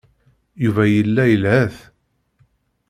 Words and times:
Yuba 0.63 0.83
yella 0.93 1.23
ilehhet. 1.33 1.77